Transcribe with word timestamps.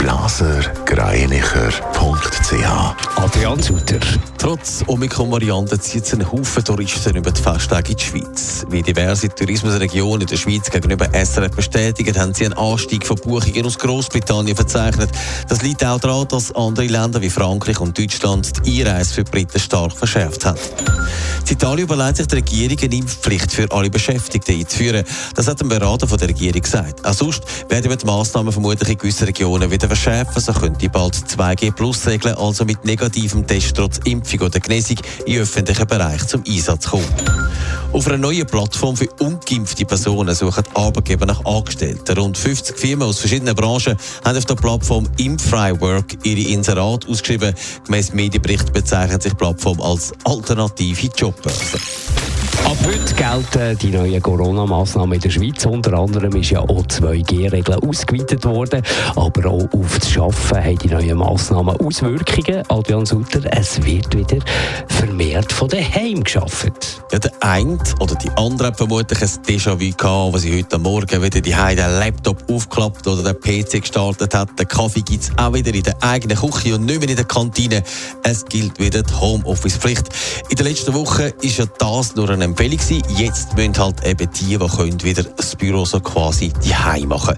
blasergreinicher.ch 0.00 2.96
Adrian 3.16 3.62
Sutter. 3.62 4.00
Trotz 4.38 4.82
Omikron-Variante 4.86 5.78
zieht 5.78 6.06
es 6.06 6.14
einen 6.14 6.32
Haufen 6.32 6.64
Touristen 6.64 7.16
über 7.16 7.30
die 7.30 7.42
Festtage 7.42 7.90
in 7.90 7.98
die 7.98 8.02
Schweiz. 8.02 8.64
Wie 8.70 8.80
diverse 8.80 9.28
Tourismusregionen 9.28 10.22
in 10.22 10.26
der 10.26 10.38
Schweiz 10.38 10.70
gegenüber 10.70 11.06
SRF 11.12 11.54
bestätigen, 11.54 12.18
haben 12.18 12.32
sie 12.32 12.46
einen 12.46 12.54
Anstieg 12.54 13.06
von 13.06 13.16
Buchungen 13.16 13.66
aus 13.66 13.78
Großbritannien 13.78 14.56
verzeichnet. 14.56 15.10
Das 15.48 15.60
liegt 15.60 15.84
auch 15.84 16.00
daran, 16.00 16.26
dass 16.28 16.50
andere 16.52 16.86
Länder 16.86 17.20
wie 17.20 17.28
Frankreich 17.28 17.78
und 17.80 17.98
Deutschland 17.98 18.52
die 18.64 18.80
Einreise 18.80 19.12
für 19.12 19.24
Briten 19.24 19.60
stark 19.60 19.92
verschärft 19.92 20.46
haben. 20.46 20.58
In 21.46 21.56
Italien 21.56 21.84
überlegt 21.84 22.16
sich 22.16 22.26
die 22.28 22.36
Regierung 22.36 22.78
eine 22.80 22.96
Impfpflicht 22.96 23.52
für 23.52 23.70
alle 23.70 23.90
Beschäftigten 23.90 24.56
einzuführen. 24.56 25.04
Das 25.34 25.48
hat 25.48 25.60
ein 25.60 25.68
Berater 25.68 26.06
von 26.06 26.16
der 26.16 26.28
Regierung 26.28 26.62
gesagt. 26.62 27.04
Auch 27.04 27.12
sonst 27.12 27.42
werden 27.68 27.98
die 27.98 28.06
Massnahmen 28.06 28.52
vermutlich 28.52 28.88
in 28.88 28.96
gewissen 28.96 29.24
Regionen 29.24 29.70
wieder 29.70 29.89
verschärfen. 29.90 30.40
So 30.40 30.52
könnte 30.52 30.88
bald 30.88 31.14
2G-Plus-Regeln, 31.14 32.36
also 32.36 32.64
mit 32.64 32.84
negativem 32.84 33.44
Test 33.44 33.76
trotz 33.76 33.98
Impfung 34.04 34.42
oder 34.42 34.60
Genesung, 34.60 34.98
im 35.26 35.40
öffentlichen 35.40 35.86
Bereich 35.86 36.24
zum 36.28 36.44
Einsatz 36.46 36.86
kommen. 36.86 37.04
Auf 37.92 38.06
einer 38.06 38.18
neuen 38.18 38.46
Plattform 38.46 38.96
für 38.96 39.08
ungeimpfte 39.18 39.84
Personen 39.84 40.32
suchen 40.32 40.62
Arbeitgeber 40.74 41.26
nach 41.26 41.44
Angestellten. 41.44 42.16
Rund 42.16 42.38
50 42.38 42.78
Firmen 42.78 43.08
aus 43.08 43.18
verschiedenen 43.18 43.56
Branchen 43.56 43.96
haben 44.24 44.38
auf 44.38 44.44
der 44.44 44.54
Plattform 44.54 45.08
Impfrei 45.18 45.80
Work 45.80 46.18
ihre 46.22 46.52
Inserat 46.52 47.08
ausgeschrieben. 47.08 47.52
Gemäss 47.84 48.12
Medienbericht 48.12 48.72
bezeichnet 48.72 49.24
sich 49.24 49.32
die 49.32 49.38
Plattform 49.38 49.80
als 49.80 50.12
alternative 50.24 51.08
Jobbörse. 51.16 51.78
Ab 52.70 52.76
heute 52.86 53.14
gelten 53.14 53.78
die 53.78 53.90
neuen 53.90 54.22
Corona-Massnahmen 54.22 55.14
in 55.14 55.20
der 55.20 55.30
Schweiz. 55.30 55.66
Unter 55.66 55.92
anderem 55.94 56.36
ist 56.36 56.50
ja 56.50 56.60
auch 56.60 56.86
2G-Regel 56.86 57.74
ausgeweitet 57.74 58.44
worden. 58.44 58.82
Aber 59.16 59.50
auch 59.50 59.68
auf 59.72 59.98
das 59.98 60.16
Arbeiten 60.16 60.64
haben 60.64 60.78
die 60.78 60.86
neuen 60.86 61.18
Massnahmen 61.18 61.74
Auswirkungen. 61.80 62.62
Adrian 62.68 63.04
Sutter, 63.04 63.40
es 63.58 63.84
wird 63.84 64.16
wieder 64.16 64.38
vermehrt 64.86 65.52
von 65.52 65.68
daheim 65.68 66.22
geschafft. 66.22 67.02
Ja, 67.10 67.18
der 67.18 67.32
eine 67.40 67.76
oder 67.98 68.14
die 68.14 68.30
andere 68.36 68.68
hat 68.68 68.76
vermutlich 68.76 69.20
ein 69.20 69.28
Déjà-vu 69.28 69.96
gehabt, 69.96 70.34
was 70.34 70.42
sie 70.42 70.56
heute 70.56 70.78
Morgen 70.78 71.22
wieder 71.22 71.40
die 71.40 71.50
den 71.50 71.98
Laptop 71.98 72.48
aufgeklappt 72.48 73.04
oder 73.08 73.34
den 73.34 73.40
PC 73.40 73.80
gestartet 73.80 74.32
hat. 74.32 74.56
Den 74.56 74.68
Kaffee 74.68 75.02
gibt 75.02 75.24
es 75.24 75.32
auch 75.36 75.52
wieder 75.52 75.74
in 75.74 75.82
der 75.82 76.00
eigenen 76.02 76.36
Küche 76.36 76.76
und 76.76 76.84
nicht 76.84 77.00
mehr 77.00 77.08
in 77.08 77.16
der 77.16 77.24
Kantine. 77.24 77.82
Es 78.22 78.44
gilt 78.44 78.78
wieder 78.78 79.02
die 79.02 79.12
Homeoffice-Pflicht. 79.12 80.08
In 80.50 80.56
der 80.56 80.66
letzten 80.66 80.94
Woche 80.94 81.34
ist 81.42 81.58
ja 81.58 81.64
das 81.78 82.14
nur 82.14 82.30
eine 82.30 82.59
Empfehlung 82.60 82.78
gewesen. 82.78 83.16
Jetzt 83.16 83.56
müssen 83.56 83.78
halt 83.78 84.06
eben 84.06 84.30
die, 84.32 84.58
die 84.58 84.58
können, 84.58 85.02
wieder 85.02 85.22
das 85.22 85.56
Büro 85.56 85.86
so 85.86 85.98
quasi 86.00 86.52
die 86.62 87.06
machen. 87.06 87.34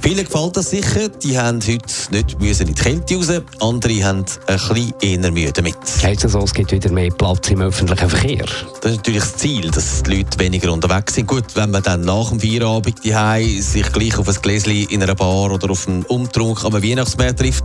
Vielen 0.00 0.24
gefällt 0.24 0.56
das 0.56 0.70
sicher. 0.70 1.10
Die 1.10 1.38
haben 1.38 1.60
heute 1.60 1.84
nicht 2.10 2.40
müssen 2.40 2.68
in 2.68 2.74
die 2.74 2.82
Kälte 2.82 3.16
raus. 3.16 3.28
Andere 3.60 4.02
haben 4.02 4.24
ein 4.46 4.56
bisschen 4.56 4.94
eher 5.02 5.30
Mühe 5.30 5.52
damit. 5.52 5.76
Heißt 6.02 6.24
das 6.24 6.32
so, 6.32 6.38
es 6.38 6.54
gibt 6.54 6.72
wieder 6.72 6.90
mehr 6.90 7.10
Platz 7.10 7.50
im 7.50 7.60
öffentlichen 7.60 8.08
Verkehr? 8.08 8.46
Das 8.80 8.92
ist 8.92 8.96
natürlich 8.96 9.22
das 9.22 9.36
Ziel, 9.36 9.70
dass 9.70 10.02
die 10.04 10.16
Leute 10.16 10.38
weniger 10.38 10.72
unterwegs 10.72 11.14
sind. 11.14 11.26
Gut, 11.26 11.44
wenn 11.54 11.70
man 11.70 11.82
dann 11.82 12.00
nach 12.00 12.30
dem 12.30 12.40
Feierabend 12.40 13.04
die 13.04 13.60
sich 13.60 13.92
gleich 13.92 14.16
auf 14.16 14.26
ein 14.26 14.36
Gläschen 14.40 14.88
in 14.88 15.02
einer 15.02 15.14
Bar 15.14 15.50
oder 15.52 15.70
auf 15.70 15.86
einen 15.86 16.02
Umtrunk 16.04 16.64
am 16.64 16.72
Weihnachtsmarkt 16.72 17.40
trifft, 17.40 17.64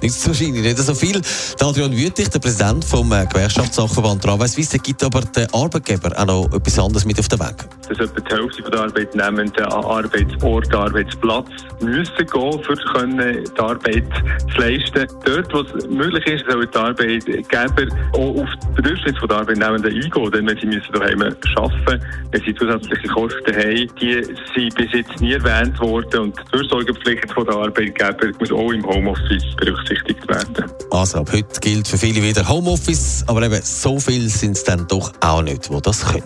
ist 0.00 0.18
es 0.18 0.26
wahrscheinlich 0.28 0.62
nicht 0.62 0.78
so 0.78 0.94
viel. 0.94 1.20
Der 1.58 1.66
Adrian 1.66 1.92
Wüttig, 1.92 2.30
der 2.30 2.38
Präsident 2.38 2.84
vom 2.84 3.10
äh, 3.12 3.26
Gewerkschaftssacheverband 3.26 4.22
Travais 4.22 4.54
gibt 4.54 5.02
aber 5.02 5.22
den 5.22 5.52
Arbeitgeber 5.52 6.12
auch 6.16 6.26
noch 6.26 6.35
etwas 6.44 6.78
anderes 6.78 7.04
mit 7.04 7.18
auf 7.18 7.28
den 7.28 7.40
Weg. 7.40 7.56
Dass 7.88 7.98
etwa 7.98 8.20
die 8.20 8.34
Hälfte 8.34 8.62
der 8.70 8.80
Arbeitnehmenden 8.80 9.64
an 9.64 9.84
Arbeitsort, 9.84 10.74
Arbeitsplatz 10.74 11.48
müssen 11.80 12.14
gehen, 12.16 12.62
für 12.62 12.76
können 12.92 13.44
die 13.44 13.60
Arbeit 13.60 14.04
zu 14.52 14.60
leisten. 14.60 15.06
Dort, 15.24 15.52
wo 15.52 15.60
es 15.60 15.88
möglich 15.88 16.26
ist, 16.26 16.44
sollen 16.50 16.68
die 16.72 16.78
Arbeitgeber 16.78 17.94
auch 18.12 18.42
auf 18.42 18.48
die 18.62 18.82
Bedürfnisse 18.82 19.26
der 19.26 19.36
Arbeitnehmenden 19.36 19.92
eingehen. 19.92 20.30
Denn 20.30 20.46
wenn 20.46 20.58
sie 20.58 20.66
müssen 20.66 20.92
daheim 20.92 21.22
arbeiten 21.22 22.02
wenn 22.32 22.42
sie 22.42 22.54
zusätzliche 22.54 23.08
Kosten 23.08 23.54
haben, 23.54 23.90
die 24.00 24.22
sind 24.54 24.74
bis 24.74 24.92
jetzt 24.92 25.20
nie 25.20 25.32
erwähnt 25.32 25.78
worden. 25.80 26.20
Und 26.20 26.36
die 26.36 26.58
Fürsorgepflicht 26.58 27.24
der 27.36 27.54
Arbeitgeber 27.54 28.38
muss 28.38 28.52
auch 28.52 28.72
im 28.72 28.84
Homeoffice 28.86 29.44
berücksichtigt 29.56 30.28
werden. 30.28 30.70
Also 30.90 31.18
ab 31.18 31.30
heute 31.32 31.60
gilt 31.60 31.88
für 31.88 31.98
viele 31.98 32.22
wieder 32.22 32.48
Homeoffice, 32.48 33.24
aber 33.26 33.42
eben 33.42 33.60
so 33.62 33.98
viel 33.98 34.28
sind 34.28 34.56
es 34.56 34.64
dann 34.64 34.86
doch 34.88 35.12
auch 35.20 35.42
nicht, 35.42 35.70
wo 35.70 35.80
das 35.80 36.04
können. 36.04 36.25